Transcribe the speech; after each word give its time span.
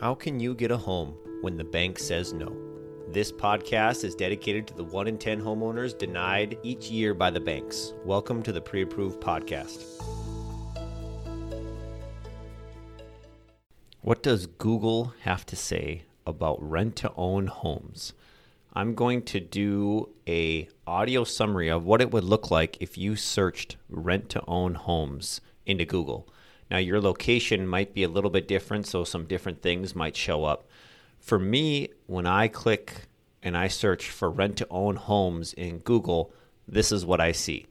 How 0.00 0.12
can 0.12 0.40
you 0.40 0.56
get 0.56 0.72
a 0.72 0.76
home 0.76 1.14
when 1.40 1.56
the 1.56 1.62
bank 1.62 2.00
says 2.00 2.32
no? 2.32 2.52
This 3.12 3.30
podcast 3.30 4.02
is 4.02 4.16
dedicated 4.16 4.66
to 4.66 4.74
the 4.74 4.82
1 4.82 5.06
in 5.06 5.16
10 5.16 5.40
homeowners 5.40 5.96
denied 5.96 6.58
each 6.64 6.90
year 6.90 7.14
by 7.14 7.30
the 7.30 7.38
banks. 7.38 7.92
Welcome 8.04 8.42
to 8.42 8.50
the 8.50 8.60
Pre 8.60 8.82
Approved 8.82 9.20
Podcast. 9.20 9.84
What 14.00 14.20
does 14.24 14.46
Google 14.46 15.14
have 15.20 15.46
to 15.46 15.54
say 15.54 16.02
about 16.26 16.60
rent 16.60 16.96
to 16.96 17.12
own 17.16 17.46
homes? 17.46 18.14
I'm 18.72 18.96
going 18.96 19.22
to 19.22 19.38
do 19.38 20.08
a 20.26 20.68
audio 20.88 21.22
summary 21.22 21.68
of 21.70 21.84
what 21.84 22.00
it 22.00 22.10
would 22.10 22.24
look 22.24 22.50
like 22.50 22.76
if 22.80 22.98
you 22.98 23.14
searched 23.14 23.76
rent 23.88 24.28
to 24.30 24.42
own 24.48 24.74
homes 24.74 25.40
into 25.66 25.84
Google. 25.84 26.28
Now, 26.70 26.78
your 26.78 27.00
location 27.00 27.66
might 27.66 27.94
be 27.94 28.02
a 28.02 28.08
little 28.08 28.30
bit 28.30 28.48
different, 28.48 28.86
so 28.86 29.04
some 29.04 29.26
different 29.26 29.62
things 29.62 29.94
might 29.94 30.16
show 30.16 30.44
up. 30.44 30.68
For 31.18 31.38
me, 31.38 31.90
when 32.06 32.26
I 32.26 32.48
click 32.48 33.06
and 33.42 33.56
I 33.56 33.68
search 33.68 34.08
for 34.10 34.30
rent 34.30 34.56
to 34.58 34.66
own 34.70 34.96
homes 34.96 35.52
in 35.52 35.78
Google, 35.78 36.32
this 36.66 36.90
is 36.90 37.04
what 37.04 37.20
I 37.20 37.32
see. 37.32 37.66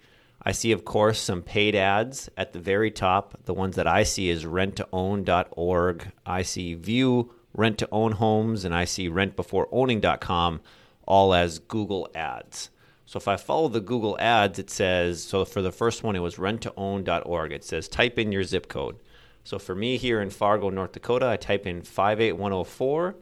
I 0.45 0.52
see, 0.52 0.71
of 0.71 0.83
course, 0.85 1.19
some 1.19 1.41
paid 1.41 1.75
ads 1.75 2.29
at 2.35 2.53
the 2.53 2.59
very 2.59 2.91
top. 2.91 3.38
The 3.45 3.53
ones 3.53 3.75
that 3.77 3.88
I 3.88 4.03
see 4.03 4.29
is 4.29 4.45
renttoown.org. 4.45 6.11
I 6.25 6.41
see 6.41 6.73
view 6.73 7.33
rent 7.53 7.77
to 7.80 7.89
own 7.91 8.13
homes, 8.13 8.66
and 8.66 8.75
I 8.75 8.85
see 8.85 9.09
rentbeforeowning.com 9.09 10.61
all 11.05 11.33
as 11.33 11.59
Google 11.59 12.09
ads. 12.13 12.69
So 13.13 13.17
if 13.17 13.27
I 13.27 13.35
follow 13.35 13.67
the 13.67 13.80
Google 13.80 14.17
ads, 14.20 14.58
it 14.58 14.72
says, 14.72 15.23
so 15.23 15.45
for 15.45 15.62
the 15.62 15.72
first 15.72 16.02
one, 16.02 16.16
it 16.16 16.20
was 16.20 16.38
renttoown.org. 16.38 17.52
It 17.52 17.63
says 17.63 17.88
type 17.88 18.17
in 18.17 18.31
your 18.31 18.44
zip 18.44 18.67
code. 18.67 18.98
So 19.44 19.59
for 19.59 19.76
me 19.76 19.98
here 19.98 20.19
in 20.19 20.31
Fargo, 20.31 20.72
North 20.72 20.94
Dakota, 20.94 21.28
I 21.28 21.38
type 21.38 21.67
in 21.67 21.84
58104, 21.84 23.16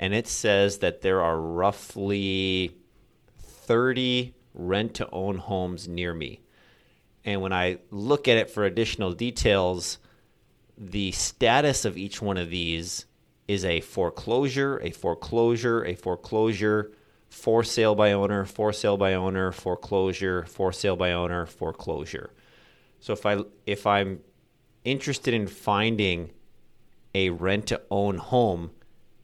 and 0.00 0.12
it 0.12 0.26
says 0.26 0.78
that 0.78 1.02
there 1.02 1.22
are 1.22 1.40
roughly 1.40 2.76
30 3.38 4.34
rent 4.52 4.94
to 4.94 5.08
own 5.12 5.38
homes 5.38 5.86
near 5.86 6.12
me. 6.12 6.40
And 7.24 7.40
when 7.40 7.52
I 7.52 7.78
look 7.92 8.26
at 8.26 8.38
it 8.38 8.50
for 8.50 8.64
additional 8.64 9.12
details, 9.12 9.98
the 10.76 11.12
status 11.12 11.84
of 11.84 11.96
each 11.96 12.20
one 12.20 12.36
of 12.36 12.50
these 12.50 13.06
is 13.46 13.64
a 13.64 13.80
foreclosure, 13.80 14.80
a 14.82 14.90
foreclosure, 14.90 15.84
a 15.84 15.94
foreclosure, 15.94 16.90
for 17.28 17.64
sale 17.64 17.94
by 17.94 18.12
owner, 18.12 18.44
for 18.44 18.72
sale 18.72 18.96
by 18.96 19.14
owner, 19.14 19.52
foreclosure, 19.52 20.44
for 20.46 20.72
sale 20.72 20.96
by 20.96 21.12
owner, 21.12 21.46
foreclosure. 21.46 22.32
So 23.00 23.12
if 23.12 23.26
I 23.26 23.38
if 23.66 23.86
I'm 23.86 24.20
interested 24.84 25.34
in 25.34 25.46
finding 25.46 26.30
a 27.14 27.30
rent 27.30 27.66
to 27.66 27.82
own 27.90 28.18
home, 28.18 28.70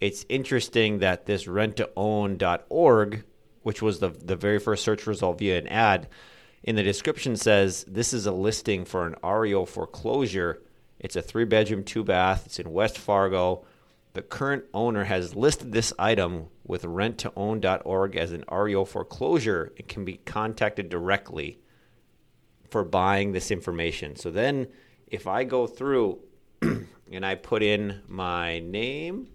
it's 0.00 0.26
interesting 0.28 0.98
that 0.98 1.26
this 1.26 1.44
renttoown.org, 1.44 3.24
which 3.62 3.82
was 3.82 4.00
the 4.00 4.10
the 4.10 4.36
very 4.36 4.58
first 4.58 4.84
search 4.84 5.06
result 5.06 5.38
via 5.38 5.58
an 5.58 5.68
ad, 5.68 6.08
in 6.62 6.76
the 6.76 6.82
description 6.82 7.36
says 7.36 7.84
this 7.88 8.12
is 8.12 8.26
a 8.26 8.32
listing 8.32 8.84
for 8.84 9.06
an 9.06 9.16
REO 9.24 9.64
foreclosure. 9.64 10.62
It's 10.98 11.16
a 11.16 11.22
three 11.22 11.44
bedroom, 11.44 11.82
two 11.82 12.04
bath. 12.04 12.46
It's 12.46 12.60
in 12.60 12.72
West 12.72 12.98
Fargo. 12.98 13.64
The 14.14 14.22
current 14.22 14.64
owner 14.74 15.04
has 15.04 15.34
listed 15.34 15.72
this 15.72 15.92
item 15.98 16.48
with 16.64 16.82
renttoown.org 16.82 18.16
as 18.16 18.32
an 18.32 18.44
REO 18.50 18.84
foreclosure 18.84 19.72
and 19.78 19.88
can 19.88 20.04
be 20.04 20.18
contacted 20.18 20.90
directly 20.90 21.58
for 22.68 22.84
buying 22.84 23.32
this 23.32 23.50
information. 23.50 24.16
So 24.16 24.30
then, 24.30 24.68
if 25.06 25.26
I 25.26 25.44
go 25.44 25.66
through 25.66 26.20
and 26.62 27.24
I 27.24 27.36
put 27.36 27.62
in 27.62 28.02
my 28.06 28.60
name, 28.60 29.28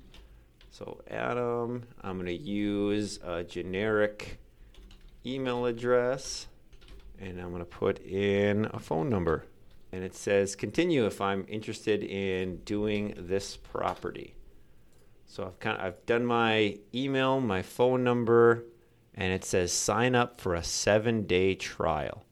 so 0.69 1.01
Adam, 1.09 1.83
I'm 2.01 2.17
going 2.17 2.27
to 2.27 2.33
use 2.33 3.19
a 3.23 3.43
generic 3.43 4.39
email 5.25 5.65
address 5.65 6.47
and 7.19 7.39
I'm 7.41 7.49
going 7.49 7.59
to 7.59 7.65
put 7.65 7.99
in 8.05 8.65
a 8.71 8.79
phone 8.79 9.09
number. 9.09 9.45
And 9.91 10.03
it 10.03 10.13
says 10.13 10.55
continue 10.55 11.07
if 11.07 11.19
I'm 11.19 11.45
interested 11.47 12.03
in 12.03 12.57
doing 12.57 13.15
this 13.17 13.57
property. 13.57 14.36
So 15.29 15.45
I've 15.45 15.59
kind 15.59 15.77
of, 15.77 15.83
I've 15.83 16.05
done 16.05 16.25
my 16.25 16.77
email, 16.95 17.39
my 17.39 17.61
phone 17.61 18.03
number, 18.03 18.63
and 19.13 19.31
it 19.33 19.43
says 19.45 19.71
sign 19.71 20.15
up 20.15 20.41
for 20.41 20.55
a 20.55 20.63
seven 20.63 21.27
day 21.27 21.53
trial. 21.53 22.25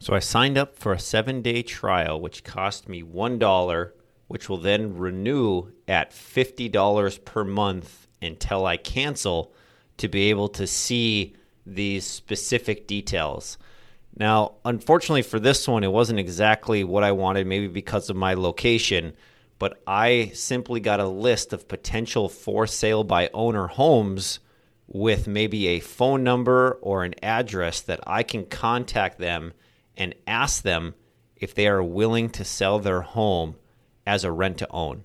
So 0.00 0.14
I 0.14 0.18
signed 0.18 0.56
up 0.56 0.76
for 0.76 0.92
a 0.92 0.98
seven 0.98 1.42
day 1.42 1.62
trial, 1.62 2.20
which 2.20 2.44
cost 2.44 2.88
me 2.88 3.02
one 3.02 3.38
dollar, 3.38 3.94
which 4.28 4.48
will 4.48 4.58
then 4.58 4.96
renew 4.96 5.70
at 5.86 6.12
fifty 6.12 6.68
dollars 6.68 7.18
per 7.18 7.44
month 7.44 8.08
until 8.22 8.66
I 8.66 8.76
cancel 8.76 9.52
to 9.98 10.08
be 10.08 10.30
able 10.30 10.48
to 10.48 10.66
see 10.66 11.36
these 11.66 12.06
specific 12.06 12.86
details. 12.86 13.58
Now, 14.16 14.54
unfortunately 14.64 15.22
for 15.22 15.38
this 15.38 15.68
one, 15.68 15.84
it 15.84 15.92
wasn't 15.92 16.18
exactly 16.18 16.82
what 16.82 17.04
I 17.04 17.12
wanted, 17.12 17.46
maybe 17.46 17.68
because 17.68 18.08
of 18.08 18.16
my 18.16 18.34
location 18.34 19.12
but 19.58 19.80
I 19.86 20.30
simply 20.34 20.80
got 20.80 21.00
a 21.00 21.08
list 21.08 21.52
of 21.52 21.68
potential 21.68 22.28
for 22.28 22.66
sale 22.66 23.04
by 23.04 23.30
owner 23.34 23.66
homes 23.66 24.38
with 24.86 25.26
maybe 25.26 25.68
a 25.68 25.80
phone 25.80 26.24
number 26.24 26.78
or 26.80 27.04
an 27.04 27.14
address 27.22 27.80
that 27.82 28.00
I 28.06 28.22
can 28.22 28.46
contact 28.46 29.18
them 29.18 29.52
and 29.96 30.14
ask 30.26 30.62
them 30.62 30.94
if 31.36 31.54
they 31.54 31.68
are 31.68 31.82
willing 31.82 32.30
to 32.30 32.44
sell 32.44 32.78
their 32.78 33.02
home 33.02 33.56
as 34.06 34.24
a 34.24 34.32
rent 34.32 34.58
to 34.58 34.70
own. 34.70 35.04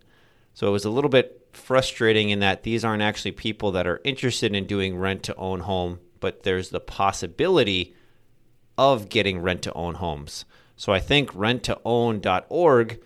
So 0.54 0.68
it 0.68 0.72
was 0.72 0.86
a 0.86 0.90
little 0.90 1.10
bit 1.10 1.48
frustrating 1.52 2.30
in 2.30 2.40
that 2.40 2.64
these 2.64 2.86
aren't 2.86 3.04
actually 3.04 3.34
people 3.34 3.72
that 3.72 3.88
are 3.88 4.02
interested 4.04 4.56
in 4.56 4.66
doing 4.66 4.98
rent 4.98 5.24
to 5.24 5.36
own 5.36 5.62
home, 5.62 6.00
but 6.20 6.44
there's 6.44 6.70
the 6.70 6.80
possibility 6.80 7.94
of 8.78 9.10
getting 9.10 9.40
rent 9.40 9.62
to 9.64 9.74
own 9.74 9.96
homes. 9.96 10.46
So 10.76 10.94
I 10.94 11.00
think 11.00 11.34
renttoown.org 11.34 13.02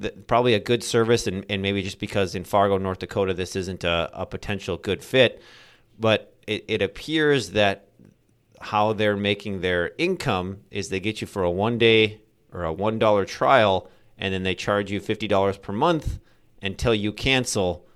the, 0.00 0.10
probably 0.10 0.54
a 0.54 0.60
good 0.60 0.82
service, 0.82 1.26
and, 1.26 1.44
and 1.48 1.62
maybe 1.62 1.82
just 1.82 1.98
because 1.98 2.34
in 2.34 2.44
Fargo, 2.44 2.78
North 2.78 2.98
Dakota, 2.98 3.34
this 3.34 3.56
isn't 3.56 3.84
a, 3.84 4.10
a 4.12 4.26
potential 4.26 4.76
good 4.76 5.02
fit, 5.02 5.42
but 5.98 6.34
it, 6.46 6.64
it 6.68 6.82
appears 6.82 7.50
that 7.50 7.88
how 8.60 8.92
they're 8.92 9.16
making 9.16 9.60
their 9.60 9.92
income 9.98 10.60
is 10.70 10.88
they 10.88 11.00
get 11.00 11.20
you 11.20 11.26
for 11.26 11.42
a 11.42 11.50
one 11.50 11.78
day 11.78 12.20
or 12.52 12.64
a 12.64 12.72
one 12.72 12.98
dollar 12.98 13.24
trial, 13.24 13.88
and 14.16 14.32
then 14.32 14.42
they 14.42 14.54
charge 14.54 14.90
you 14.90 15.00
fifty 15.00 15.28
dollars 15.28 15.58
per 15.58 15.72
month 15.72 16.18
until 16.62 16.94
you 16.94 17.12
cancel 17.12 17.86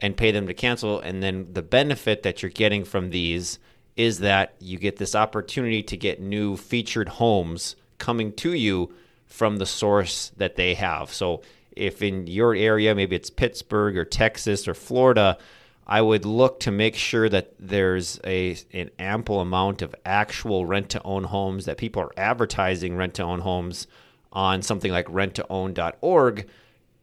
and 0.00 0.16
pay 0.16 0.32
them 0.32 0.46
to 0.46 0.54
cancel. 0.54 0.98
And 1.00 1.22
then 1.22 1.52
the 1.52 1.62
benefit 1.62 2.22
that 2.22 2.42
you're 2.42 2.50
getting 2.50 2.84
from 2.84 3.10
these 3.10 3.58
is 3.96 4.20
that 4.20 4.54
you 4.58 4.78
get 4.78 4.96
this 4.96 5.14
opportunity 5.14 5.82
to 5.82 5.96
get 5.96 6.20
new 6.20 6.56
featured 6.56 7.08
homes 7.08 7.76
coming 7.98 8.32
to 8.32 8.54
you 8.54 8.92
from 9.30 9.56
the 9.56 9.66
source 9.66 10.32
that 10.36 10.56
they 10.56 10.74
have. 10.74 11.12
So 11.12 11.42
if 11.72 12.02
in 12.02 12.26
your 12.26 12.54
area, 12.54 12.94
maybe 12.94 13.16
it's 13.16 13.30
Pittsburgh 13.30 13.96
or 13.96 14.04
Texas 14.04 14.68
or 14.68 14.74
Florida, 14.74 15.38
I 15.86 16.02
would 16.02 16.24
look 16.24 16.60
to 16.60 16.70
make 16.70 16.94
sure 16.94 17.28
that 17.28 17.54
there's 17.58 18.20
a 18.24 18.56
an 18.72 18.90
ample 18.98 19.40
amount 19.40 19.82
of 19.82 19.94
actual 20.04 20.66
rent 20.66 20.90
to 20.90 21.02
own 21.02 21.24
homes 21.24 21.64
that 21.64 21.78
people 21.78 22.02
are 22.02 22.12
advertising 22.16 22.96
rent 22.96 23.14
to 23.14 23.22
own 23.22 23.40
homes 23.40 23.86
on 24.32 24.62
something 24.62 24.92
like 24.92 25.06
renttoown.org 25.06 26.48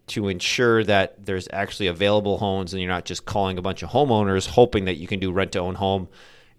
to 0.08 0.28
ensure 0.30 0.86
that 0.86 1.26
there's 1.26 1.50
actually 1.52 1.88
available 1.88 2.38
homes 2.38 2.74
and 2.74 2.82
you're 2.82 2.92
not 2.92 3.04
just 3.04 3.26
calling 3.26 3.58
a 3.58 3.62
bunch 3.62 3.84
of 3.84 3.90
homeowners 3.90 4.48
hoping 4.48 4.86
that 4.86 4.96
you 4.96 5.08
can 5.08 5.20
do 5.20 5.34
rent 5.34 5.52
to 5.52 5.60
own 5.60 5.76
home 5.76 6.08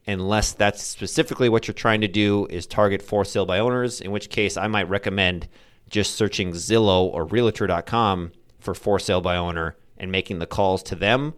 unless 0.09 0.53
that's 0.53 0.83
specifically 0.83 1.51
what 1.51 1.69
you're 1.69 1.75
trying 1.75 2.01
to 2.01 2.09
do 2.09 2.47
is 2.49 2.67
target 2.67 3.03
for 3.03 3.25
sale 3.25 3.45
by 3.45 3.59
owners, 3.59 4.01
in 4.01 4.11
which 4.11 4.31
case 4.31 4.57
I 4.57 4.67
might 4.67 4.89
recommend 4.89 5.49
just 5.91 6.15
searching 6.15 6.53
Zillow 6.53 7.03
or 7.03 7.27
realtor.com 7.27 8.33
for 8.59 8.75
for 8.75 8.99
sale 8.99 9.21
by 9.21 9.37
owner 9.37 9.77
and 9.99 10.10
making 10.10 10.39
the 10.39 10.47
calls 10.47 10.83
to 10.84 10.95
them 10.95 11.34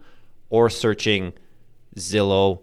or 0.49 0.69
searching 0.69 1.33
Zillow 1.97 2.61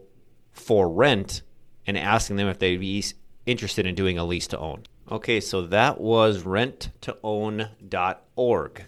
for 0.51 0.89
rent 0.89 1.43
and 1.87 1.99
asking 1.99 2.37
them 2.37 2.49
if 2.49 2.59
they'd 2.59 2.81
be 2.81 3.05
interested 3.45 3.87
in 3.87 3.95
doing 3.95 4.17
a 4.19 4.25
lease 4.25 4.47
to 4.49 4.59
own. 4.59 4.85
Okay, 5.11 5.41
so 5.41 5.63
that 5.63 5.99
was 6.01 6.43
renttoown.org. 6.43 8.85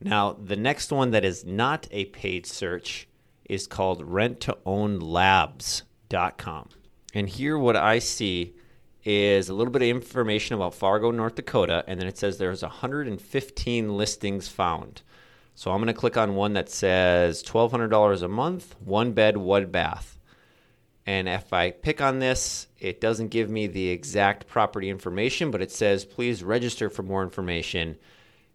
Now, 0.00 0.32
the 0.32 0.56
next 0.56 0.92
one 0.92 1.12
that 1.12 1.24
is 1.24 1.44
not 1.44 1.86
a 1.90 2.04
paid 2.06 2.46
search 2.46 3.08
is 3.48 3.66
called 3.66 4.02
rent 4.02 4.40
to 4.40 4.58
own 4.66 4.98
labs 4.98 5.82
fargo.com. 6.10 6.68
And 7.14 7.28
here, 7.28 7.58
what 7.58 7.76
I 7.76 7.98
see 7.98 8.54
is 9.04 9.48
a 9.48 9.54
little 9.54 9.72
bit 9.72 9.82
of 9.82 9.88
information 9.88 10.56
about 10.56 10.74
Fargo, 10.74 11.10
North 11.10 11.36
Dakota, 11.36 11.84
and 11.86 12.00
then 12.00 12.08
it 12.08 12.18
says 12.18 12.38
there's 12.38 12.62
115 12.62 13.96
listings 13.96 14.48
found. 14.48 15.02
So 15.54 15.70
I'm 15.70 15.78
going 15.78 15.86
to 15.86 15.94
click 15.94 16.16
on 16.16 16.34
one 16.34 16.52
that 16.54 16.68
says 16.68 17.42
$1,200 17.42 18.22
a 18.22 18.28
month, 18.28 18.76
one 18.80 19.12
bed, 19.12 19.36
one 19.36 19.66
bath. 19.70 20.18
And 21.06 21.28
if 21.28 21.52
I 21.52 21.70
pick 21.70 22.02
on 22.02 22.18
this, 22.18 22.66
it 22.78 23.00
doesn't 23.00 23.28
give 23.28 23.48
me 23.48 23.68
the 23.68 23.88
exact 23.88 24.48
property 24.48 24.90
information, 24.90 25.50
but 25.52 25.62
it 25.62 25.70
says 25.70 26.04
please 26.04 26.42
register 26.42 26.90
for 26.90 27.04
more 27.04 27.22
information. 27.22 27.96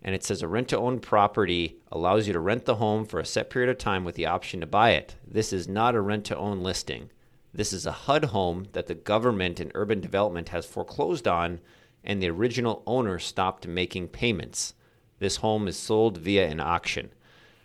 and 0.03 0.15
it 0.15 0.23
says 0.23 0.41
a 0.41 0.47
rent 0.47 0.67
to 0.69 0.77
own 0.77 0.99
property 0.99 1.77
allows 1.91 2.27
you 2.27 2.33
to 2.33 2.39
rent 2.39 2.65
the 2.65 2.75
home 2.75 3.05
for 3.05 3.19
a 3.19 3.25
set 3.25 3.49
period 3.49 3.69
of 3.69 3.77
time 3.77 4.03
with 4.03 4.15
the 4.15 4.25
option 4.25 4.59
to 4.59 4.65
buy 4.65 4.91
it. 4.91 5.15
This 5.25 5.53
is 5.53 5.67
not 5.67 5.95
a 5.95 6.01
rent 6.01 6.25
to 6.25 6.37
own 6.37 6.61
listing. 6.61 7.09
This 7.53 7.73
is 7.73 7.85
a 7.85 7.91
HUD 7.91 8.25
home 8.25 8.67
that 8.71 8.87
the 8.87 8.95
government 8.95 9.59
and 9.59 9.71
urban 9.75 9.99
development 9.99 10.49
has 10.49 10.65
foreclosed 10.65 11.27
on, 11.27 11.59
and 12.03 12.21
the 12.21 12.29
original 12.29 12.81
owner 12.87 13.19
stopped 13.19 13.67
making 13.67 14.07
payments. 14.09 14.73
This 15.19 15.37
home 15.37 15.67
is 15.67 15.77
sold 15.77 16.17
via 16.17 16.47
an 16.47 16.59
auction. 16.59 17.11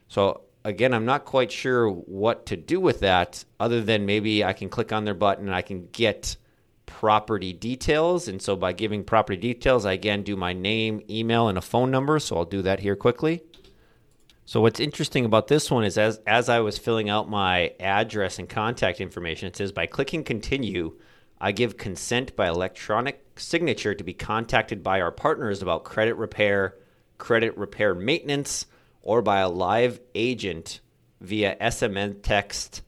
So, 0.09 0.43
again, 0.65 0.93
I'm 0.93 1.07
not 1.07 1.25
quite 1.25 1.53
sure 1.53 1.89
what 1.89 2.47
to 2.47 2.57
do 2.57 2.81
with 2.81 3.01
that 3.01 3.45
other 3.61 3.81
than 3.81 4.05
maybe 4.05 4.45
I 4.45 4.53
can 4.53 4.69
click 4.69 4.93
on 4.93 5.05
their 5.05 5.15
button 5.15 5.47
and 5.47 5.55
I 5.55 5.63
can 5.63 5.89
get 5.93 6.37
property 6.87 7.53
details. 7.53 8.29
And 8.29 8.43
so 8.43 8.57
by 8.57 8.73
giving 8.73 9.05
property 9.05 9.41
details, 9.41 9.87
I 9.87 9.93
again 9.93 10.23
do 10.23 10.37
my 10.37 10.53
name, 10.53 11.03
email, 11.09 11.49
and 11.49 11.57
a 11.57 11.63
phone 11.63 11.91
number. 11.91 12.19
So 12.19 12.37
I'll 12.37 12.45
do 12.45 12.63
that 12.63 12.81
here 12.81 12.97
quickly. 12.97 13.43
So 14.49 14.61
what's 14.61 14.79
interesting 14.79 15.25
about 15.25 15.49
this 15.49 15.73
one 15.73 15.83
is 15.83 15.99
as 15.99 16.21
as 16.25 16.49
I 16.49 16.61
was 16.61 16.79
filling 16.79 17.11
out 17.11 17.29
my 17.29 17.73
address 17.81 18.39
and 18.39 18.49
contact 18.49 19.01
information, 19.01 19.49
it 19.49 19.57
says 19.57 19.73
by 19.73 19.87
clicking 19.87 20.23
continue, 20.23 20.97
I 21.41 21.51
give 21.51 21.77
consent 21.77 22.37
by 22.37 22.47
electronic 22.47 23.25
signature 23.35 23.93
to 23.93 24.05
be 24.05 24.15
contacted 24.15 24.85
by 24.85 25.01
our 25.01 25.11
partners 25.11 25.63
about 25.63 25.83
credit 25.83 26.15
repair, 26.15 26.77
credit 27.19 27.59
repair 27.59 27.93
maintenance, 27.93 28.67
or 29.03 29.21
by 29.21 29.41
a 29.41 29.49
live 29.49 29.99
agent 30.15 30.81
via 31.21 31.57
SMS 31.57 32.23
text 32.23 32.83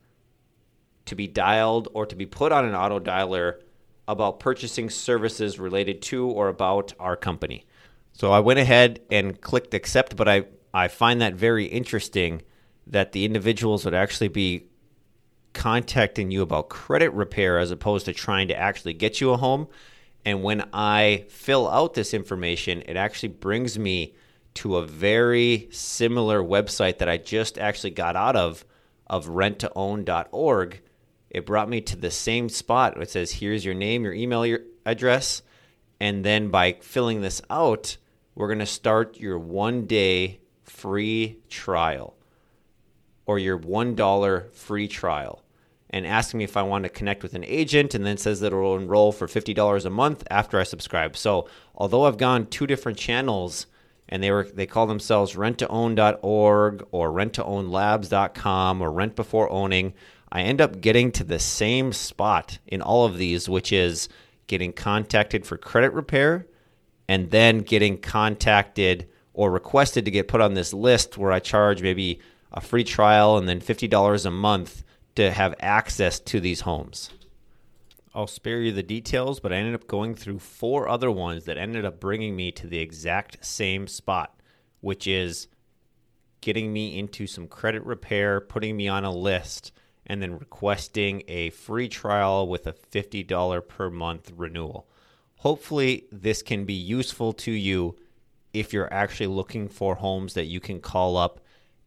to 1.06 1.16
be 1.16 1.26
dialed 1.26 1.88
or 1.92 2.06
to 2.06 2.14
be 2.14 2.26
put 2.26 2.52
on 2.52 2.66
an 2.66 2.74
auto 2.76 3.00
dialer 3.00 3.60
about 4.06 4.38
purchasing 4.38 4.88
services 4.88 5.58
related 5.58 6.02
to 6.02 6.28
or 6.28 6.46
about 6.46 6.92
our 7.00 7.16
company. 7.16 7.66
So 8.12 8.30
I 8.30 8.38
went 8.38 8.60
ahead 8.60 9.00
and 9.10 9.40
clicked 9.40 9.74
accept, 9.74 10.16
but 10.16 10.28
I, 10.28 10.44
I 10.72 10.88
find 10.88 11.20
that 11.20 11.34
very 11.34 11.66
interesting 11.66 12.42
that 12.86 13.12
the 13.12 13.24
individuals 13.24 13.84
would 13.84 13.94
actually 13.94 14.28
be 14.28 14.66
contacting 15.52 16.30
you 16.30 16.42
about 16.42 16.68
credit 16.68 17.12
repair 17.12 17.58
as 17.58 17.70
opposed 17.70 18.06
to 18.06 18.12
trying 18.12 18.48
to 18.48 18.56
actually 18.56 18.94
get 18.94 19.20
you 19.20 19.30
a 19.30 19.36
home. 19.36 19.68
And 20.24 20.42
when 20.42 20.68
I 20.72 21.26
fill 21.28 21.68
out 21.68 21.94
this 21.94 22.14
information, 22.14 22.82
it 22.86 22.96
actually 22.96 23.30
brings 23.30 23.78
me 23.78 24.14
to 24.54 24.76
a 24.76 24.86
very 24.86 25.68
similar 25.70 26.42
website 26.42 26.98
that 26.98 27.08
I 27.08 27.16
just 27.16 27.58
actually 27.58 27.90
got 27.90 28.16
out 28.16 28.36
of 28.36 28.64
of 29.06 29.26
renttoown.org 29.26 30.82
it 31.30 31.46
brought 31.46 31.68
me 31.68 31.80
to 31.82 31.96
the 31.96 32.10
same 32.10 32.48
spot. 32.48 33.00
It 33.00 33.10
says, 33.10 33.32
here's 33.32 33.64
your 33.64 33.74
name, 33.74 34.04
your 34.04 34.14
email 34.14 34.46
your 34.46 34.60
address. 34.86 35.42
And 36.00 36.24
then 36.24 36.50
by 36.50 36.76
filling 36.80 37.20
this 37.20 37.42
out, 37.50 37.96
we're 38.34 38.46
going 38.46 38.60
to 38.60 38.66
start 38.66 39.18
your 39.18 39.38
one 39.38 39.86
day 39.86 40.40
free 40.78 41.38
trial 41.48 42.14
or 43.26 43.38
your 43.38 43.58
$1 43.58 44.52
free 44.52 44.88
trial 44.88 45.42
and 45.90 46.06
asking 46.06 46.38
me 46.38 46.44
if 46.44 46.56
I 46.56 46.62
want 46.62 46.84
to 46.84 46.88
connect 46.88 47.22
with 47.22 47.34
an 47.34 47.44
agent 47.44 47.94
and 47.94 48.06
then 48.06 48.16
says 48.16 48.40
that 48.40 48.52
it 48.52 48.56
will 48.56 48.76
enroll 48.76 49.10
for 49.10 49.26
$50 49.26 49.84
a 49.84 49.90
month 49.90 50.24
after 50.30 50.60
I 50.60 50.62
subscribe. 50.62 51.16
So, 51.16 51.48
although 51.74 52.04
I've 52.04 52.18
gone 52.18 52.46
two 52.46 52.66
different 52.66 52.98
channels 52.98 53.66
and 54.08 54.22
they 54.22 54.30
were 54.30 54.44
they 54.44 54.66
call 54.66 54.86
themselves 54.86 55.34
renttoown.org 55.34 56.86
or 56.90 57.10
renttoownlabs.com 57.10 58.82
or 58.82 58.92
rent 58.92 59.16
before 59.16 59.50
owning, 59.50 59.94
I 60.30 60.42
end 60.42 60.60
up 60.60 60.80
getting 60.80 61.10
to 61.12 61.24
the 61.24 61.38
same 61.38 61.92
spot 61.92 62.58
in 62.66 62.82
all 62.82 63.04
of 63.04 63.18
these, 63.18 63.48
which 63.48 63.72
is 63.72 64.08
getting 64.46 64.72
contacted 64.72 65.44
for 65.44 65.56
credit 65.56 65.92
repair 65.92 66.46
and 67.08 67.30
then 67.30 67.58
getting 67.60 67.98
contacted 67.98 69.08
or 69.38 69.52
requested 69.52 70.04
to 70.04 70.10
get 70.10 70.26
put 70.26 70.40
on 70.40 70.54
this 70.54 70.74
list 70.74 71.16
where 71.16 71.30
I 71.30 71.38
charge 71.38 71.80
maybe 71.80 72.18
a 72.50 72.60
free 72.60 72.82
trial 72.82 73.38
and 73.38 73.48
then 73.48 73.60
$50 73.60 74.26
a 74.26 74.30
month 74.32 74.82
to 75.14 75.30
have 75.30 75.54
access 75.60 76.18
to 76.18 76.40
these 76.40 76.62
homes. 76.62 77.10
I'll 78.12 78.26
spare 78.26 78.60
you 78.60 78.72
the 78.72 78.82
details, 78.82 79.38
but 79.38 79.52
I 79.52 79.58
ended 79.58 79.76
up 79.76 79.86
going 79.86 80.16
through 80.16 80.40
four 80.40 80.88
other 80.88 81.08
ones 81.08 81.44
that 81.44 81.56
ended 81.56 81.84
up 81.84 82.00
bringing 82.00 82.34
me 82.34 82.50
to 82.50 82.66
the 82.66 82.80
exact 82.80 83.44
same 83.46 83.86
spot, 83.86 84.34
which 84.80 85.06
is 85.06 85.46
getting 86.40 86.72
me 86.72 86.98
into 86.98 87.28
some 87.28 87.46
credit 87.46 87.84
repair, 87.84 88.40
putting 88.40 88.76
me 88.76 88.88
on 88.88 89.04
a 89.04 89.14
list 89.14 89.70
and 90.04 90.20
then 90.20 90.36
requesting 90.36 91.22
a 91.28 91.50
free 91.50 91.88
trial 91.88 92.48
with 92.48 92.66
a 92.66 92.72
$50 92.72 93.68
per 93.68 93.88
month 93.88 94.32
renewal. 94.36 94.88
Hopefully, 95.36 96.06
this 96.10 96.42
can 96.42 96.64
be 96.64 96.74
useful 96.74 97.32
to 97.34 97.52
you 97.52 97.94
if 98.60 98.72
you're 98.72 98.92
actually 98.92 99.28
looking 99.28 99.68
for 99.68 99.94
homes 99.94 100.34
that 100.34 100.46
you 100.46 100.60
can 100.60 100.80
call 100.80 101.16
up 101.16 101.40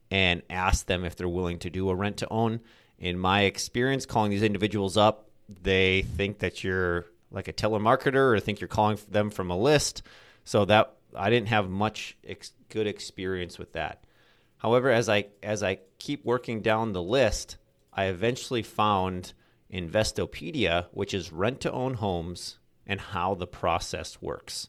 and 0.10 0.42
ask 0.50 0.86
them 0.86 1.06
if 1.06 1.16
they're 1.16 1.30
willing 1.30 1.60
to 1.60 1.70
do 1.70 1.90
a 1.90 1.96
rent 1.96 2.18
to 2.18 2.28
own. 2.30 2.60
In 3.00 3.18
my 3.18 3.44
experience, 3.44 4.06
calling 4.06 4.30
these 4.30 4.44
individuals 4.44 4.98
up, 4.98 5.30
they 5.64 6.02
think 6.02 6.40
that 6.40 6.64
you're 6.64 7.06
like 7.32 7.48
a 7.48 7.54
telemarketer 7.54 8.34
or 8.34 8.40
think 8.40 8.60
you're 8.60 8.68
calling 8.68 9.00
them 9.10 9.30
from 9.30 9.50
a 9.50 9.58
list. 9.58 10.04
So 10.44 10.66
that 10.66 10.96
I 11.16 11.30
didn't 11.30 11.48
have 11.48 11.70
much 11.70 12.18
ex- 12.28 12.54
good 12.70 12.88
experience 12.88 13.58
with 13.58 13.74
that. 13.74 14.04
However, 14.58 14.90
as 14.90 15.10
I 15.10 15.26
as 15.42 15.64
I 15.64 15.80
keep 15.98 16.26
working 16.26 16.62
down 16.62 16.94
the 16.94 17.02
list, 17.02 17.58
I 17.94 18.06
eventually 18.06 18.64
found 18.64 19.34
Investopedia, 19.74 20.88
which 20.92 21.14
is 21.14 21.32
rent 21.32 21.62
to 21.62 21.72
own 21.72 21.96
homes 21.96 22.60
and 22.86 23.00
how 23.00 23.36
the 23.36 23.48
process 23.48 24.22
works. 24.22 24.68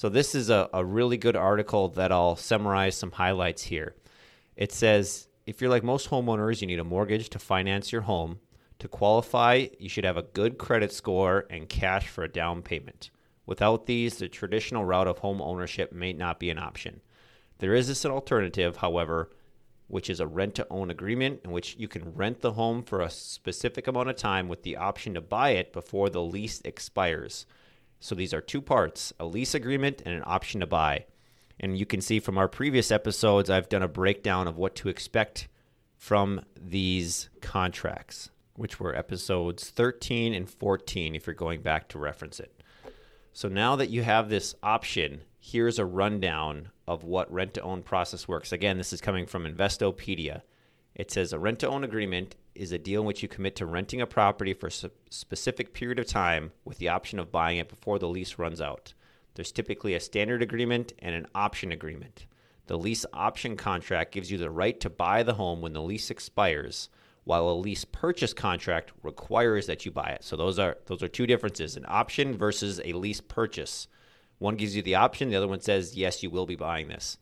So, 0.00 0.08
this 0.08 0.34
is 0.34 0.48
a, 0.48 0.66
a 0.72 0.82
really 0.82 1.18
good 1.18 1.36
article 1.36 1.90
that 1.90 2.10
I'll 2.10 2.34
summarize 2.34 2.96
some 2.96 3.10
highlights 3.10 3.64
here. 3.64 3.96
It 4.56 4.72
says 4.72 5.28
if 5.44 5.60
you're 5.60 5.68
like 5.68 5.84
most 5.84 6.08
homeowners, 6.08 6.62
you 6.62 6.66
need 6.66 6.78
a 6.78 6.84
mortgage 6.84 7.28
to 7.28 7.38
finance 7.38 7.92
your 7.92 8.00
home. 8.00 8.38
To 8.78 8.88
qualify, 8.88 9.66
you 9.78 9.90
should 9.90 10.06
have 10.06 10.16
a 10.16 10.22
good 10.22 10.56
credit 10.56 10.90
score 10.90 11.44
and 11.50 11.68
cash 11.68 12.08
for 12.08 12.24
a 12.24 12.32
down 12.32 12.62
payment. 12.62 13.10
Without 13.44 13.84
these, 13.84 14.16
the 14.16 14.28
traditional 14.28 14.86
route 14.86 15.06
of 15.06 15.18
home 15.18 15.42
ownership 15.42 15.92
may 15.92 16.14
not 16.14 16.40
be 16.40 16.48
an 16.48 16.58
option. 16.58 17.02
There 17.58 17.74
is 17.74 17.86
this 17.86 18.06
alternative, 18.06 18.78
however, 18.78 19.28
which 19.88 20.08
is 20.08 20.20
a 20.20 20.26
rent 20.26 20.54
to 20.54 20.66
own 20.70 20.88
agreement 20.88 21.42
in 21.44 21.50
which 21.50 21.76
you 21.76 21.88
can 21.88 22.14
rent 22.14 22.40
the 22.40 22.52
home 22.52 22.82
for 22.82 23.02
a 23.02 23.10
specific 23.10 23.86
amount 23.86 24.08
of 24.08 24.16
time 24.16 24.48
with 24.48 24.62
the 24.62 24.78
option 24.78 25.12
to 25.12 25.20
buy 25.20 25.50
it 25.50 25.74
before 25.74 26.08
the 26.08 26.22
lease 26.22 26.62
expires. 26.64 27.44
So 28.00 28.14
these 28.14 28.34
are 28.34 28.40
two 28.40 28.62
parts 28.62 29.12
a 29.20 29.26
lease 29.26 29.54
agreement 29.54 30.02
and 30.04 30.14
an 30.14 30.22
option 30.26 30.60
to 30.60 30.66
buy. 30.66 31.04
And 31.60 31.78
you 31.78 31.84
can 31.84 32.00
see 32.00 32.18
from 32.18 32.38
our 32.38 32.48
previous 32.48 32.90
episodes, 32.90 33.50
I've 33.50 33.68
done 33.68 33.82
a 33.82 33.88
breakdown 33.88 34.48
of 34.48 34.56
what 34.56 34.74
to 34.76 34.88
expect 34.88 35.46
from 35.98 36.40
these 36.58 37.28
contracts, 37.42 38.30
which 38.56 38.80
were 38.80 38.96
episodes 38.96 39.68
13 39.68 40.32
and 40.32 40.48
14, 40.48 41.14
if 41.14 41.26
you're 41.26 41.34
going 41.34 41.60
back 41.60 41.88
to 41.88 41.98
reference 41.98 42.40
it. 42.40 42.62
So 43.34 43.48
now 43.48 43.76
that 43.76 43.90
you 43.90 44.02
have 44.02 44.30
this 44.30 44.54
option, 44.62 45.20
here's 45.38 45.78
a 45.78 45.84
rundown 45.84 46.70
of 46.88 47.04
what 47.04 47.30
rent 47.30 47.54
to 47.54 47.60
own 47.60 47.82
process 47.82 48.26
works. 48.26 48.52
Again, 48.52 48.78
this 48.78 48.94
is 48.94 49.02
coming 49.02 49.26
from 49.26 49.44
Investopedia. 49.44 50.40
It 50.94 51.10
says 51.10 51.32
a 51.32 51.38
rent 51.38 51.60
to 51.60 51.68
own 51.68 51.84
agreement 51.84 52.34
is 52.54 52.72
a 52.72 52.78
deal 52.78 53.00
in 53.00 53.06
which 53.06 53.22
you 53.22 53.28
commit 53.28 53.56
to 53.56 53.66
renting 53.66 54.00
a 54.00 54.06
property 54.06 54.52
for 54.52 54.68
a 54.68 54.90
specific 55.10 55.72
period 55.72 55.98
of 55.98 56.06
time 56.06 56.52
with 56.64 56.78
the 56.78 56.88
option 56.88 57.18
of 57.18 57.32
buying 57.32 57.58
it 57.58 57.68
before 57.68 57.98
the 57.98 58.08
lease 58.08 58.38
runs 58.38 58.60
out. 58.60 58.94
There's 59.34 59.52
typically 59.52 59.94
a 59.94 60.00
standard 60.00 60.42
agreement 60.42 60.92
and 60.98 61.14
an 61.14 61.26
option 61.34 61.72
agreement. 61.72 62.26
The 62.66 62.78
lease 62.78 63.06
option 63.12 63.56
contract 63.56 64.12
gives 64.12 64.30
you 64.30 64.38
the 64.38 64.50
right 64.50 64.78
to 64.80 64.90
buy 64.90 65.22
the 65.22 65.34
home 65.34 65.60
when 65.60 65.72
the 65.72 65.82
lease 65.82 66.10
expires, 66.10 66.88
while 67.24 67.48
a 67.48 67.52
lease 67.52 67.84
purchase 67.84 68.32
contract 68.32 68.92
requires 69.02 69.66
that 69.66 69.84
you 69.84 69.90
buy 69.90 70.10
it. 70.10 70.24
So 70.24 70.36
those 70.36 70.58
are 70.58 70.78
those 70.86 71.02
are 71.02 71.08
two 71.08 71.26
differences, 71.26 71.76
an 71.76 71.84
option 71.88 72.36
versus 72.36 72.80
a 72.84 72.92
lease 72.92 73.20
purchase. 73.20 73.88
One 74.38 74.56
gives 74.56 74.74
you 74.74 74.82
the 74.82 74.94
option, 74.94 75.30
the 75.30 75.36
other 75.36 75.48
one 75.48 75.60
says, 75.60 75.96
yes, 75.96 76.22
you 76.22 76.30
will 76.30 76.46
be 76.46 76.56
buying 76.56 76.88
this. 76.88 77.18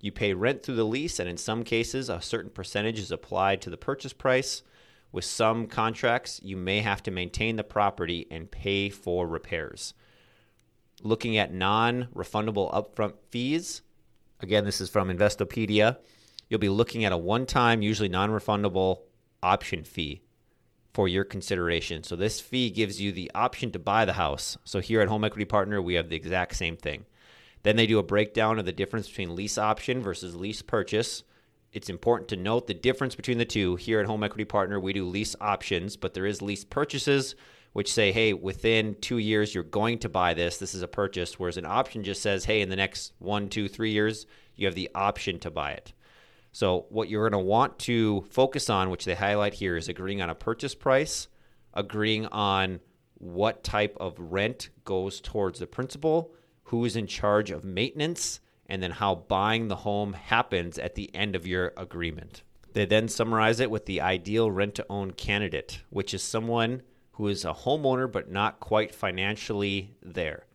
You 0.00 0.12
pay 0.12 0.34
rent 0.34 0.62
through 0.62 0.76
the 0.76 0.84
lease, 0.84 1.18
and 1.18 1.28
in 1.28 1.36
some 1.36 1.64
cases, 1.64 2.08
a 2.08 2.20
certain 2.20 2.50
percentage 2.50 2.98
is 2.98 3.10
applied 3.10 3.60
to 3.62 3.70
the 3.70 3.76
purchase 3.76 4.12
price. 4.12 4.62
With 5.12 5.24
some 5.24 5.66
contracts, 5.66 6.40
you 6.42 6.56
may 6.56 6.80
have 6.80 7.02
to 7.04 7.10
maintain 7.10 7.56
the 7.56 7.64
property 7.64 8.26
and 8.30 8.50
pay 8.50 8.90
for 8.90 9.26
repairs. 9.26 9.94
Looking 11.02 11.36
at 11.38 11.54
non 11.54 12.08
refundable 12.14 12.72
upfront 12.72 13.14
fees, 13.30 13.82
again, 14.40 14.64
this 14.64 14.80
is 14.80 14.90
from 14.90 15.08
Investopedia, 15.08 15.98
you'll 16.48 16.60
be 16.60 16.68
looking 16.68 17.04
at 17.04 17.12
a 17.12 17.16
one 17.16 17.46
time, 17.46 17.82
usually 17.82 18.08
non 18.08 18.30
refundable 18.30 19.02
option 19.42 19.84
fee 19.84 20.22
for 20.92 21.08
your 21.08 21.24
consideration. 21.24 22.02
So 22.02 22.16
this 22.16 22.40
fee 22.40 22.70
gives 22.70 23.00
you 23.00 23.12
the 23.12 23.30
option 23.34 23.70
to 23.72 23.78
buy 23.78 24.04
the 24.04 24.14
house. 24.14 24.56
So 24.64 24.80
here 24.80 25.00
at 25.00 25.08
Home 25.08 25.24
Equity 25.24 25.44
Partner, 25.44 25.80
we 25.80 25.94
have 25.94 26.08
the 26.08 26.16
exact 26.16 26.56
same 26.56 26.76
thing. 26.76 27.04
Then 27.66 27.74
they 27.74 27.88
do 27.88 27.98
a 27.98 28.04
breakdown 28.04 28.60
of 28.60 28.64
the 28.64 28.70
difference 28.70 29.08
between 29.08 29.34
lease 29.34 29.58
option 29.58 30.00
versus 30.00 30.36
lease 30.36 30.62
purchase. 30.62 31.24
It's 31.72 31.90
important 31.90 32.28
to 32.28 32.36
note 32.36 32.68
the 32.68 32.74
difference 32.74 33.16
between 33.16 33.38
the 33.38 33.44
two. 33.44 33.74
Here 33.74 33.98
at 33.98 34.06
Home 34.06 34.22
Equity 34.22 34.44
Partner, 34.44 34.78
we 34.78 34.92
do 34.92 35.04
lease 35.04 35.34
options, 35.40 35.96
but 35.96 36.14
there 36.14 36.26
is 36.26 36.40
lease 36.40 36.64
purchases, 36.64 37.34
which 37.72 37.92
say, 37.92 38.12
hey, 38.12 38.34
within 38.34 38.94
two 39.00 39.18
years, 39.18 39.52
you're 39.52 39.64
going 39.64 39.98
to 39.98 40.08
buy 40.08 40.32
this. 40.32 40.58
This 40.58 40.76
is 40.76 40.82
a 40.82 40.86
purchase. 40.86 41.40
Whereas 41.40 41.56
an 41.56 41.66
option 41.66 42.04
just 42.04 42.22
says, 42.22 42.44
hey, 42.44 42.60
in 42.60 42.68
the 42.68 42.76
next 42.76 43.14
one, 43.18 43.48
two, 43.48 43.66
three 43.66 43.90
years, 43.90 44.26
you 44.54 44.66
have 44.68 44.76
the 44.76 44.88
option 44.94 45.40
to 45.40 45.50
buy 45.50 45.72
it. 45.72 45.92
So, 46.52 46.86
what 46.88 47.08
you're 47.08 47.28
going 47.28 47.42
to 47.42 47.44
want 47.44 47.80
to 47.80 48.24
focus 48.30 48.70
on, 48.70 48.90
which 48.90 49.06
they 49.06 49.16
highlight 49.16 49.54
here, 49.54 49.76
is 49.76 49.88
agreeing 49.88 50.22
on 50.22 50.30
a 50.30 50.36
purchase 50.36 50.76
price, 50.76 51.26
agreeing 51.74 52.26
on 52.26 52.78
what 53.14 53.64
type 53.64 53.96
of 53.98 54.14
rent 54.20 54.68
goes 54.84 55.20
towards 55.20 55.58
the 55.58 55.66
principal, 55.66 56.32
who 56.66 56.84
is 56.84 56.96
in 56.96 57.06
charge 57.06 57.50
of 57.50 57.64
maintenance, 57.64 58.40
and 58.66 58.82
then 58.82 58.90
how 58.90 59.14
buying 59.14 59.68
the 59.68 59.76
home 59.76 60.12
happens 60.12 60.78
at 60.78 60.94
the 60.96 61.14
end 61.14 61.36
of 61.36 61.46
your 61.46 61.72
agreement. 61.76 62.42
They 62.72 62.84
then 62.84 63.08
summarize 63.08 63.60
it 63.60 63.70
with 63.70 63.86
the 63.86 64.00
ideal 64.00 64.50
rent 64.50 64.74
to 64.74 64.86
own 64.90 65.12
candidate, 65.12 65.80
which 65.90 66.12
is 66.12 66.22
someone 66.22 66.82
who 67.12 67.28
is 67.28 67.44
a 67.44 67.52
homeowner 67.52 68.10
but 68.10 68.30
not 68.30 68.60
quite 68.60 68.94
financially 68.94 69.94
there. 70.02 70.46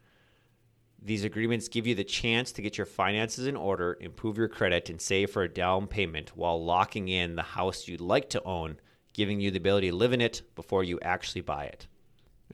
These 1.01 1.23
agreements 1.23 1.67
give 1.67 1.87
you 1.87 1.95
the 1.95 2.03
chance 2.03 2.51
to 2.51 2.61
get 2.61 2.77
your 2.77 2.85
finances 2.85 3.47
in 3.47 3.55
order, 3.55 3.97
improve 3.99 4.37
your 4.37 4.49
credit, 4.49 4.89
and 4.89 5.01
save 5.01 5.31
for 5.31 5.43
a 5.43 5.49
down 5.49 5.87
payment 5.87 6.35
while 6.35 6.63
locking 6.63 7.07
in 7.07 7.35
the 7.35 7.41
house 7.41 7.87
you'd 7.87 8.01
like 8.01 8.29
to 8.31 8.43
own, 8.43 8.77
giving 9.13 9.39
you 9.39 9.49
the 9.49 9.57
ability 9.57 9.89
to 9.89 9.95
live 9.95 10.13
in 10.13 10.21
it 10.21 10.43
before 10.53 10.83
you 10.83 10.99
actually 11.01 11.41
buy 11.41 11.63
it. 11.63 11.87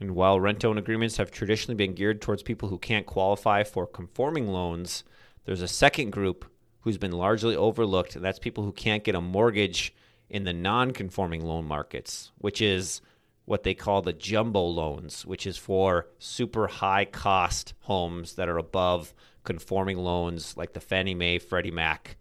And 0.00 0.14
while 0.14 0.40
rent 0.40 0.64
own 0.64 0.78
agreements 0.78 1.16
have 1.16 1.30
traditionally 1.30 1.76
been 1.76 1.94
geared 1.94 2.20
towards 2.20 2.42
people 2.42 2.68
who 2.68 2.78
can't 2.78 3.06
qualify 3.06 3.64
for 3.64 3.86
conforming 3.86 4.46
loans, 4.46 5.04
there's 5.44 5.62
a 5.62 5.68
second 5.68 6.10
group 6.10 6.44
who's 6.82 6.98
been 6.98 7.12
largely 7.12 7.56
overlooked, 7.56 8.14
and 8.14 8.24
that's 8.24 8.38
people 8.38 8.64
who 8.64 8.72
can't 8.72 9.04
get 9.04 9.14
a 9.14 9.20
mortgage 9.20 9.94
in 10.30 10.44
the 10.44 10.52
non 10.52 10.92
conforming 10.92 11.44
loan 11.44 11.64
markets, 11.64 12.30
which 12.38 12.62
is 12.62 13.00
what 13.44 13.62
they 13.62 13.74
call 13.74 14.02
the 14.02 14.12
jumbo 14.12 14.62
loans, 14.62 15.24
which 15.26 15.46
is 15.46 15.56
for 15.56 16.06
super 16.18 16.66
high 16.66 17.06
cost 17.06 17.74
homes 17.80 18.34
that 18.34 18.48
are 18.48 18.58
above 18.58 19.14
conforming 19.42 19.96
loans 19.96 20.56
like 20.56 20.74
the 20.74 20.80
Fannie 20.80 21.14
Mae, 21.14 21.38
Freddie 21.38 21.70
Mac 21.70 22.18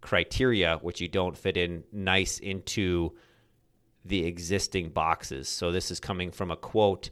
criteria, 0.00 0.78
which 0.80 1.00
you 1.00 1.08
don't 1.08 1.36
fit 1.36 1.56
in 1.56 1.82
nice 1.92 2.38
into 2.38 3.12
the 4.08 4.26
existing 4.26 4.90
boxes. 4.90 5.48
So 5.48 5.70
this 5.70 5.90
is 5.90 6.00
coming 6.00 6.30
from 6.30 6.50
a 6.50 6.56
quote 6.56 7.10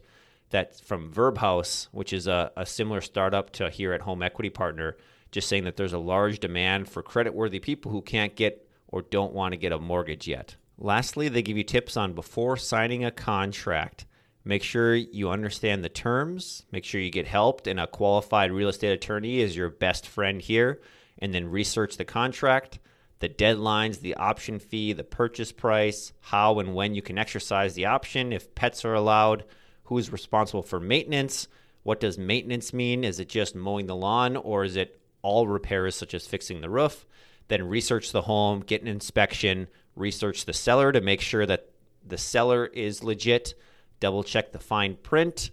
that 0.49 0.79
from 0.79 1.11
Verbhouse, 1.11 1.87
which 1.91 2.13
is 2.13 2.27
a, 2.27 2.51
a 2.55 2.65
similar 2.65 3.01
startup 3.01 3.51
to 3.51 3.69
here 3.69 3.93
at 3.93 4.01
Home 4.01 4.23
Equity 4.23 4.49
Partner, 4.49 4.97
just 5.31 5.49
saying 5.49 5.65
that 5.65 5.75
there's 5.75 5.93
a 5.93 5.99
large 5.99 6.39
demand 6.39 6.89
for 6.89 7.03
credit-worthy 7.03 7.59
people 7.59 7.91
who 7.91 8.01
can't 8.01 8.35
get 8.35 8.67
or 8.87 9.01
don't 9.01 9.33
want 9.33 9.51
to 9.51 9.57
get 9.57 9.73
a 9.73 9.79
mortgage 9.79 10.27
yet. 10.27 10.55
Lastly, 10.77 11.27
they 11.27 11.41
give 11.41 11.57
you 11.57 11.63
tips 11.63 11.97
on 11.97 12.13
before 12.13 12.55
signing 12.55 13.03
a 13.03 13.11
contract. 13.11 14.05
Make 14.45 14.63
sure 14.63 14.95
you 14.95 15.29
understand 15.29 15.83
the 15.83 15.89
terms, 15.89 16.63
make 16.71 16.85
sure 16.85 17.01
you 17.01 17.11
get 17.11 17.27
helped, 17.27 17.67
and 17.67 17.79
a 17.79 17.87
qualified 17.87 18.51
real 18.51 18.69
estate 18.69 18.93
attorney 18.93 19.41
is 19.41 19.57
your 19.57 19.69
best 19.69 20.07
friend 20.07 20.41
here. 20.41 20.79
And 21.19 21.33
then 21.33 21.49
research 21.49 21.97
the 21.97 22.05
contract, 22.05 22.79
the 23.19 23.29
deadlines, 23.29 23.99
the 23.99 24.15
option 24.15 24.59
fee, 24.59 24.93
the 24.93 25.03
purchase 25.03 25.51
price, 25.51 26.13
how 26.21 26.59
and 26.59 26.75
when 26.75 26.93
you 26.93 27.01
can 27.01 27.17
exercise 27.17 27.73
the 27.73 27.85
option, 27.85 28.31
if 28.31 28.53
pets 28.53 28.85
are 28.85 28.93
allowed, 28.93 29.43
who's 29.85 30.11
responsible 30.11 30.63
for 30.63 30.79
maintenance, 30.79 31.47
what 31.83 31.99
does 31.99 32.17
maintenance 32.17 32.73
mean? 32.73 33.03
Is 33.03 33.19
it 33.19 33.29
just 33.29 33.55
mowing 33.55 33.87
the 33.87 33.95
lawn 33.95 34.35
or 34.35 34.63
is 34.63 34.75
it 34.75 34.99
all 35.21 35.47
repairs 35.47 35.95
such 35.95 36.13
as 36.13 36.27
fixing 36.27 36.61
the 36.61 36.69
roof? 36.69 37.05
Then 37.47 37.67
research 37.67 38.11
the 38.11 38.23
home, 38.23 38.59
get 38.59 38.81
an 38.81 38.87
inspection, 38.87 39.67
research 39.95 40.45
the 40.45 40.53
seller 40.53 40.91
to 40.91 41.01
make 41.01 41.21
sure 41.21 41.45
that 41.45 41.69
the 42.05 42.17
seller 42.17 42.65
is 42.65 43.03
legit, 43.03 43.53
double 43.99 44.23
check 44.23 44.51
the 44.51 44.59
fine 44.59 44.95
print, 44.95 45.51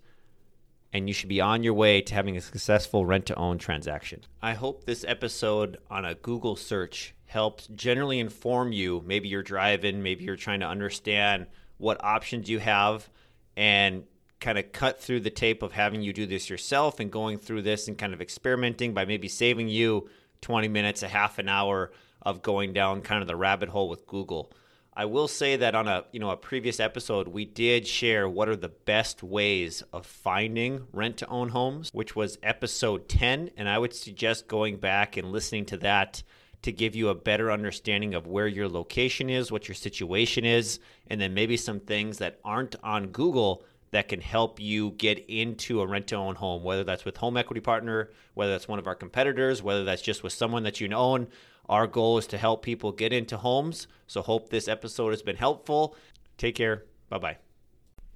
and 0.95 1.09
you 1.09 1.13
should 1.13 1.29
be 1.29 1.41
on 1.41 1.65
your 1.65 1.75
way 1.75 2.01
to 2.01 2.15
having 2.15 2.37
a 2.37 2.41
successful 2.41 3.05
rent 3.05 3.27
to 3.27 3.35
own 3.35 3.59
transaction. 3.59 4.21
I 4.41 4.55
hope 4.55 4.85
this 4.85 5.05
episode 5.07 5.77
on 5.91 6.05
a 6.05 6.15
Google 6.15 6.55
search 6.55 7.15
helps 7.27 7.67
generally 7.67 8.21
inform 8.21 8.71
you. 8.71 9.03
Maybe 9.05 9.29
you're 9.29 9.43
driving, 9.43 10.05
maybe 10.05 10.25
you're 10.25 10.37
trying 10.37 10.61
to 10.61 10.69
understand 10.69 11.49
what 11.79 12.03
options 12.05 12.49
you 12.49 12.61
have 12.61 13.09
and 13.57 14.05
kind 14.39 14.57
of 14.57 14.71
cut 14.71 15.01
through 15.01 15.21
the 15.21 15.31
tape 15.31 15.65
of 15.65 15.73
having 15.73 16.01
you 16.01 16.13
do 16.13 16.27
this 16.27 16.49
yourself 16.49 17.01
and 17.01 17.11
going 17.11 17.39
through 17.39 17.63
this 17.63 17.89
and 17.89 17.99
kind 17.99 18.15
of 18.15 18.23
experimenting 18.23 18.95
by 18.95 19.05
maybe 19.05 19.27
saving 19.27 19.69
you 19.69 20.09
20 20.43 20.69
minutes, 20.69 21.03
a 21.03 21.09
half 21.09 21.41
an 21.41 21.49
hour 21.49 21.91
of 22.23 22.41
going 22.41 22.73
down 22.73 23.03
kind 23.03 23.21
of 23.21 23.27
the 23.27 23.35
rabbit 23.35 23.69
hole 23.69 23.89
with 23.89 24.07
Google. 24.07 24.53
I 24.97 25.07
will 25.07 25.27
say 25.27 25.57
that 25.57 25.75
on 25.75 25.89
a 25.89 26.05
you 26.13 26.21
know 26.21 26.31
a 26.31 26.37
previous 26.37 26.79
episode 26.79 27.27
we 27.29 27.45
did 27.45 27.87
share 27.87 28.29
what 28.29 28.49
are 28.49 28.57
the 28.57 28.69
best 28.69 29.23
ways 29.23 29.83
of 29.93 30.07
finding 30.07 30.87
rent 30.93 31.17
to 31.19 31.27
own 31.27 31.49
homes, 31.49 31.91
which 31.93 32.15
was 32.15 32.39
episode 32.43 33.09
10 33.09 33.51
and 33.57 33.69
I 33.69 33.79
would 33.79 33.93
suggest 33.93 34.47
going 34.47 34.77
back 34.77 35.17
and 35.17 35.33
listening 35.33 35.67
to 35.67 35.77
that 35.79 36.23
to 36.63 36.73
give 36.73 36.95
you 36.95 37.09
a 37.09 37.15
better 37.15 37.51
understanding 37.51 38.15
of 38.15 38.27
where 38.27 38.47
your 38.47 38.69
location 38.69 39.29
is, 39.29 39.53
what 39.53 39.69
your 39.69 39.75
situation 39.75 40.45
is, 40.45 40.79
and 41.09 41.21
then 41.21 41.35
maybe 41.35 41.57
some 41.57 41.81
things 41.81 42.19
that 42.19 42.39
aren't 42.45 42.77
on 42.83 43.09
Google 43.09 43.65
that 43.95 44.09
can 44.09 44.21
help 44.21 44.59
you 44.59 44.91
get 44.91 45.25
into 45.29 45.81
a 45.81 45.87
rent 45.87 46.09
to 46.09 46.17
own 46.17 46.35
home, 46.35 46.65
whether 46.65 46.83
that's 46.83 47.05
with 47.05 47.17
Home 47.19 47.37
Equity 47.37 47.61
Partner, 47.61 48.11
whether 48.35 48.51
that's 48.51 48.67
one 48.67 48.81
of 48.81 48.89
our 48.89 48.97
competitors, 48.97 49.63
whether 49.63 49.85
that's 49.85 50.03
just 50.03 50.25
with 50.25 50.33
someone 50.33 50.65
that 50.65 50.81
you 50.81 50.93
own. 50.93 51.29
Our 51.69 51.87
goal 51.87 52.19
is 52.19 52.27
to 52.29 52.37
help 52.37 52.65
people 52.65 52.91
get 52.91 53.13
into 53.13 53.37
homes. 53.37 53.87
So, 54.09 54.21
hope 54.21 54.51
this 54.51 54.67
episode 54.67 55.11
has 55.11 55.23
been 55.23 55.37
helpful. 55.37 55.95
Take 56.39 56.57
care. 56.57 56.83
Bye 57.09 57.19
bye. 57.19 57.37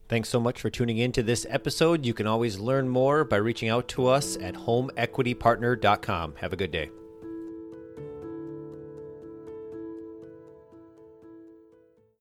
Thanks 0.09 0.29
so 0.29 0.41
much 0.41 0.61
for 0.61 0.69
tuning 0.69 0.99
in 0.99 1.13
to 1.13 1.23
this 1.23 1.47
episode. 1.49 2.05
You 2.05 2.13
can 2.13 2.27
always 2.27 2.59
learn 2.59 2.89
more 2.89 3.23
by 3.23 3.37
reaching 3.37 3.69
out 3.69 3.87
to 3.89 4.09
us 4.09 4.37
at 4.37 4.55
homeequitypartner.com. 4.55 6.37
Have 6.41 6.53
a 6.53 6.57
good 6.57 6.73
day. 6.73 6.91